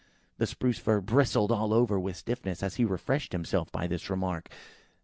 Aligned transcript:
The 0.39 0.47
Spruce 0.47 0.79
fir 0.79 0.99
bristled 0.99 1.51
all 1.51 1.71
over 1.71 1.99
with 1.99 2.17
stiffness, 2.17 2.63
as 2.63 2.77
he 2.77 2.85
refreshed 2.85 3.33
himself 3.33 3.71
by 3.71 3.85
this 3.85 4.09
remark. 4.09 4.49